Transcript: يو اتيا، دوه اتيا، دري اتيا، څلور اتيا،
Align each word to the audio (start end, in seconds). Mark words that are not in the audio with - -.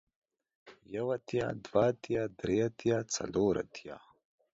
يو 0.95 1.07
اتيا، 1.15 1.47
دوه 1.65 1.81
اتيا، 1.91 2.21
دري 2.39 2.57
اتيا، 2.67 2.97
څلور 3.15 3.53
اتيا، 3.63 3.95